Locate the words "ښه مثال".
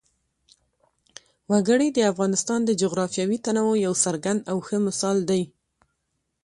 4.65-5.17